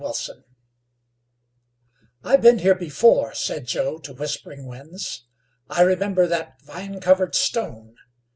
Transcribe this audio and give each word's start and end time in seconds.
"I 2.25 2.31
have 2.31 2.41
been 2.41 2.57
here 2.57 2.73
before," 2.73 3.35
said 3.35 3.67
Joe 3.67 3.99
to 3.99 4.15
Whispering 4.15 4.65
Winds. 4.65 5.27
"I 5.69 5.83
remember 5.83 6.25
that 6.25 6.59
vine 6.63 6.99
covered 6.99 7.35
stone. 7.35 7.93